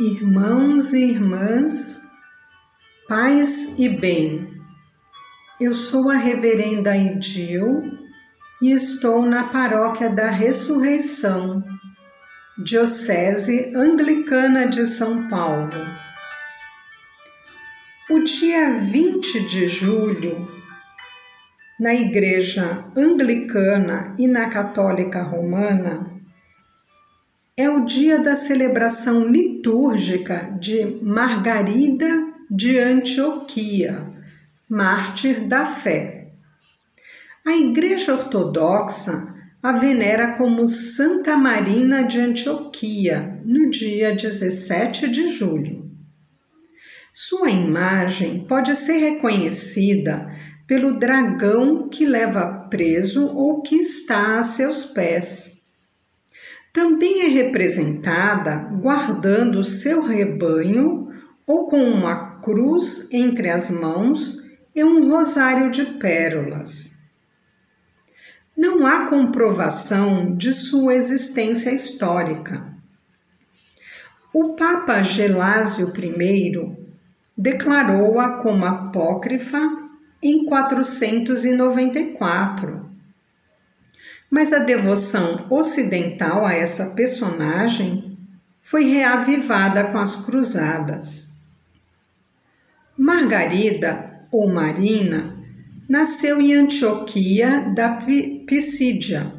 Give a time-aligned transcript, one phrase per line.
[0.00, 2.02] Irmãos e irmãs,
[3.08, 4.60] paz e bem.
[5.60, 7.80] Eu sou a Reverenda Idil
[8.60, 11.62] e estou na Paróquia da Ressurreição,
[12.58, 15.70] Diocese Anglicana de São Paulo.
[18.10, 20.48] O dia 20 de julho,
[21.78, 26.13] na Igreja Anglicana e na Católica Romana,
[27.56, 34.12] é o dia da celebração litúrgica de Margarida de Antioquia,
[34.68, 36.32] mártir da fé.
[37.46, 39.32] A Igreja Ortodoxa
[39.62, 45.90] a venera como Santa Marina de Antioquia, no dia 17 de julho.
[47.12, 50.28] Sua imagem pode ser reconhecida
[50.66, 55.63] pelo dragão que leva preso ou que está a seus pés
[56.74, 61.08] também é representada guardando seu rebanho
[61.46, 64.42] ou com uma cruz entre as mãos
[64.74, 66.98] e um rosário de pérolas.
[68.56, 72.74] Não há comprovação de sua existência histórica.
[74.32, 76.76] O Papa Gelásio I
[77.38, 79.60] declarou-a como apócrifa
[80.20, 82.93] em 494
[84.34, 88.18] mas a devoção ocidental a essa personagem
[88.60, 91.34] foi reavivada com as cruzadas.
[92.98, 95.36] Margarida, ou Marina,
[95.88, 97.96] nasceu em Antioquia da
[98.44, 99.32] Pisídia.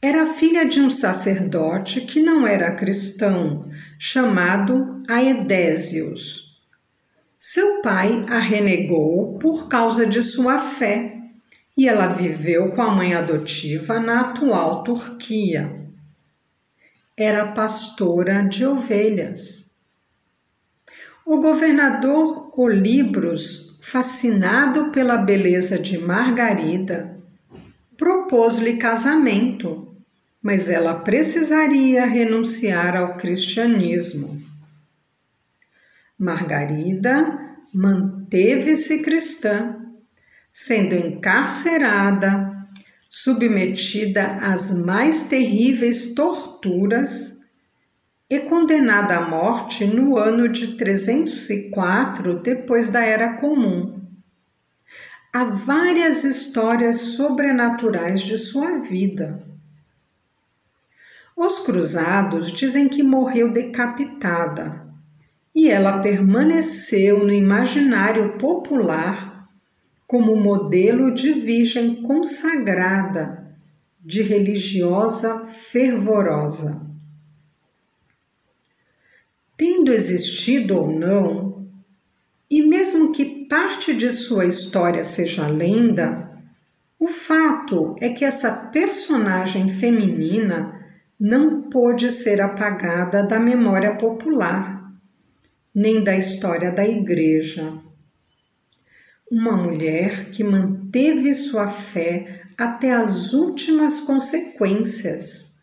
[0.00, 6.56] Era filha de um sacerdote que não era cristão, chamado Aedésios.
[7.36, 11.15] Seu pai a renegou por causa de sua fé
[11.76, 15.86] e ela viveu com a mãe adotiva na atual Turquia.
[17.16, 19.76] Era pastora de ovelhas.
[21.24, 27.20] O governador Olibros, fascinado pela beleza de Margarida,
[27.96, 29.94] propôs-lhe casamento,
[30.40, 34.40] mas ela precisaria renunciar ao cristianismo.
[36.18, 37.38] Margarida
[37.74, 39.85] manteve-se cristã
[40.58, 42.66] sendo encarcerada,
[43.10, 47.42] submetida às mais terríveis torturas
[48.30, 54.00] e condenada à morte no ano de 304 depois da Era Comum.
[55.30, 59.46] Há várias histórias sobrenaturais de sua vida.
[61.36, 64.86] Os cruzados dizem que morreu decapitada
[65.54, 69.35] e ela permaneceu no imaginário popular
[70.06, 73.56] como modelo de virgem consagrada,
[74.00, 76.86] de religiosa fervorosa.
[79.56, 81.66] Tendo existido ou não,
[82.48, 86.30] e mesmo que parte de sua história seja lenda,
[87.00, 90.72] o fato é que essa personagem feminina
[91.18, 94.92] não pôde ser apagada da memória popular,
[95.74, 97.85] nem da história da Igreja
[99.30, 105.56] uma mulher que manteve sua fé até as últimas consequências,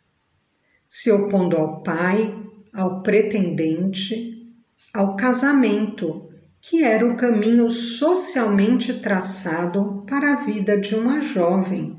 [0.88, 2.36] se opondo ao pai,
[2.74, 4.54] ao pretendente,
[4.94, 6.30] ao casamento,
[6.62, 11.98] que era o caminho socialmente traçado para a vida de uma jovem.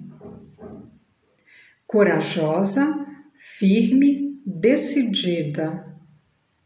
[1.87, 5.93] Corajosa, firme, decidida.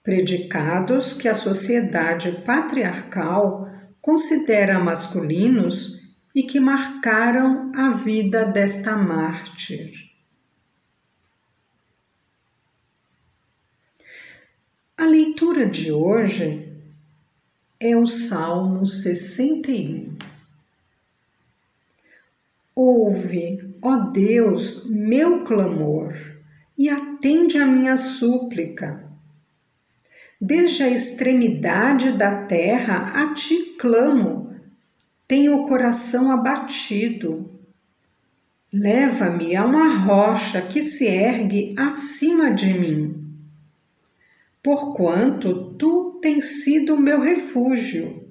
[0.03, 3.68] Predicados que a sociedade patriarcal
[4.09, 6.01] considera masculinos
[6.35, 10.11] e que marcaram a vida desta mártir.
[14.97, 16.73] A leitura de hoje
[17.79, 20.17] é o Salmo 61.
[22.75, 26.15] Ouve, ó Deus, meu clamor
[26.79, 29.08] e atende a minha súplica
[30.41, 34.55] Desde a extremidade da terra a ti clamo,
[35.27, 37.59] tenho o coração abatido.
[38.73, 43.35] Leva-me a uma rocha que se ergue acima de mim.
[44.63, 48.29] Porquanto tu tens sido meu refúgio.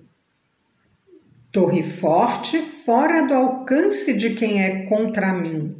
[1.51, 5.75] Torre forte fora do alcance de quem é contra mim.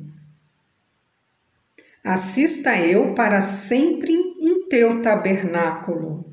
[2.04, 4.27] Assista eu para sempre em
[4.70, 6.26] teu tabernáculo.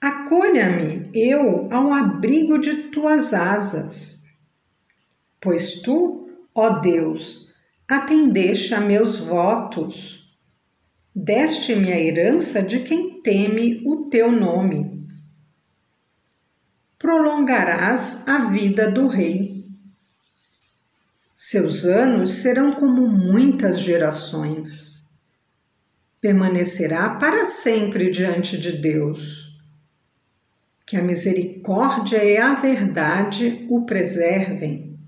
[0.00, 4.24] Acolha-me eu ao abrigo de tuas asas,
[5.40, 7.54] pois tu, ó Deus,
[7.88, 10.24] atendeste a meus votos.
[11.18, 15.08] deste-me a herança de quem teme o teu nome.
[16.98, 19.64] Prolongarás a vida do rei.
[21.34, 24.95] Seus anos serão como muitas gerações.
[26.26, 29.60] Permanecerá para sempre diante de Deus.
[30.84, 34.98] Que a misericórdia e a verdade o preservem.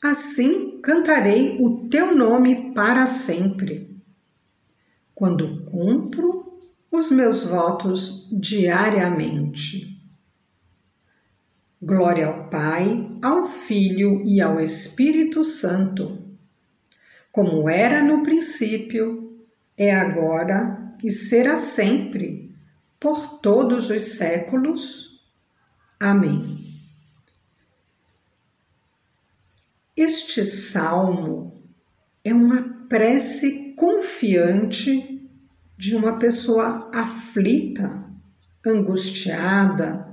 [0.00, 4.00] Assim cantarei o teu nome para sempre,
[5.12, 6.56] quando cumpro
[6.92, 10.00] os meus votos diariamente.
[11.82, 16.16] Glória ao Pai, ao Filho e ao Espírito Santo,
[17.32, 19.26] como era no princípio,
[19.76, 22.54] é agora e será sempre,
[22.98, 25.22] por todos os séculos.
[26.00, 26.42] Amém.
[29.96, 31.62] Este salmo
[32.24, 35.28] é uma prece confiante
[35.76, 38.10] de uma pessoa aflita,
[38.66, 40.06] angustiada,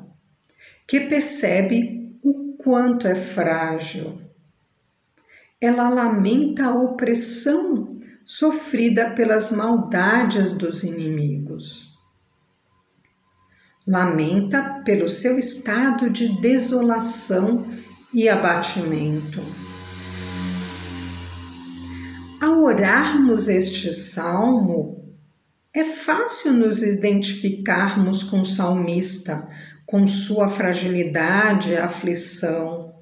[0.86, 4.22] que percebe o quanto é frágil.
[5.60, 11.94] Ela lamenta a opressão sofrida pelas maldades dos inimigos.
[13.86, 17.68] Lamenta pelo seu estado de desolação
[18.14, 19.42] e abatimento.
[22.42, 25.16] Ao orarmos este salmo,
[25.74, 29.50] é fácil nos identificarmos com o salmista,
[29.86, 32.96] com sua fragilidade e aflição.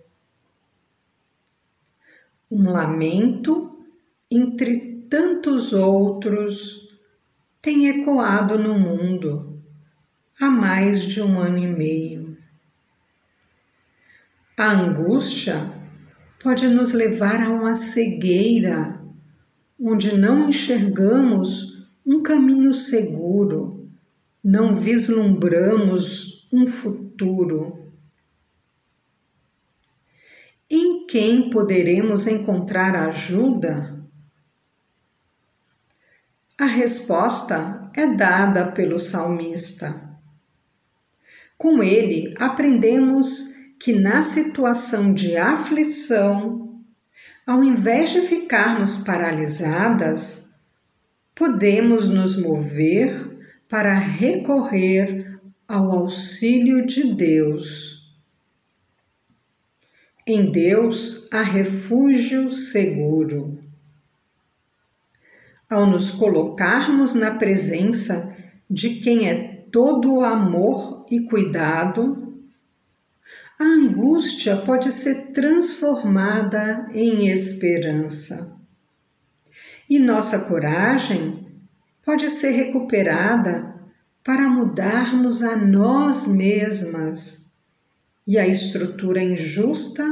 [2.49, 3.85] Um lamento
[4.29, 6.89] entre tantos outros
[7.61, 9.61] tem ecoado no mundo
[10.39, 12.37] há mais de um ano e meio.
[14.57, 15.69] A angústia
[16.41, 19.03] pode nos levar a uma cegueira
[19.77, 23.91] onde não enxergamos um caminho seguro,
[24.41, 27.91] não vislumbramos um futuro.
[30.69, 34.00] Em quem poderemos encontrar ajuda?
[36.61, 39.99] A resposta é dada pelo salmista.
[41.57, 46.79] Com ele, aprendemos que na situação de aflição,
[47.47, 50.51] ao invés de ficarmos paralisadas,
[51.33, 58.13] podemos nos mover para recorrer ao auxílio de Deus.
[60.27, 63.70] Em Deus há refúgio seguro.
[65.71, 68.35] Ao nos colocarmos na presença
[68.69, 72.43] de quem é todo amor e cuidado,
[73.57, 78.59] a angústia pode ser transformada em esperança.
[79.89, 81.47] E nossa coragem
[82.03, 83.73] pode ser recuperada
[84.25, 87.53] para mudarmos a nós mesmas
[88.27, 90.03] e a estrutura injusta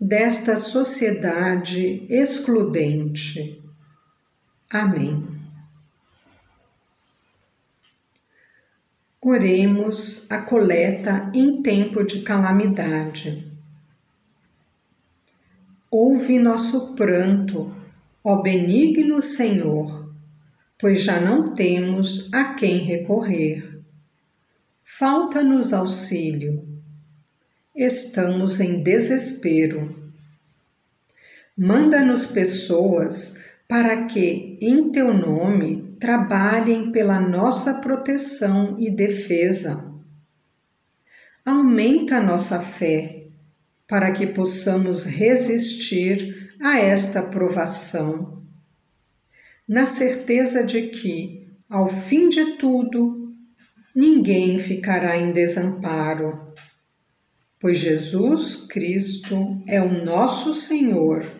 [0.00, 3.67] desta sociedade excludente.
[4.70, 5.26] Amém.
[9.20, 13.50] Oremos a coleta em tempo de calamidade.
[15.90, 17.74] Ouve nosso pranto,
[18.22, 20.08] ó benigno Senhor
[20.78, 23.80] pois já não temos a quem recorrer.
[24.82, 26.66] Falta-nos auxílio.
[27.74, 30.12] Estamos em desespero.
[31.56, 39.92] Manda-nos pessoas para que, em teu nome, trabalhem pela nossa proteção e defesa.
[41.44, 43.26] Aumenta nossa fé
[43.86, 48.42] para que possamos resistir a esta provação
[49.68, 53.34] na certeza de que, ao fim de tudo,
[53.94, 56.54] ninguém ficará em desamparo,
[57.60, 61.37] pois Jesus Cristo é o nosso Senhor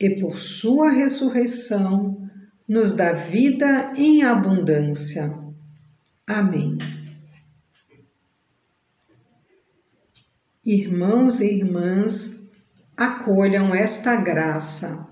[0.00, 2.28] e por Sua ressurreição
[2.66, 5.32] nos dá vida em abundância.
[6.26, 6.78] Amém.
[10.64, 12.48] Irmãos e irmãs,
[12.96, 15.10] acolham esta graça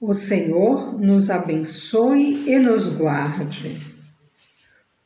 [0.00, 3.76] o Senhor nos abençoe e nos guarde.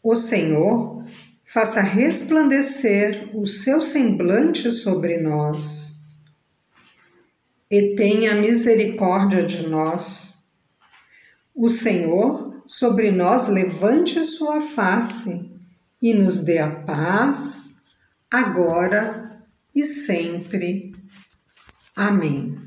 [0.01, 1.05] O Senhor
[1.45, 5.94] faça resplandecer o seu semblante sobre nós
[7.75, 10.35] e tenha misericórdia de nós.
[11.53, 15.51] O Senhor sobre nós levante sua face
[16.01, 17.81] e nos dê a paz,
[18.31, 20.95] agora e sempre.
[21.97, 22.64] Amém.